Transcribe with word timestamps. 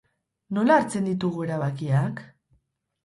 Nola 0.57 0.77
hartzen 0.79 1.05
ditugu 1.09 1.45
erabakiak? 1.49 2.25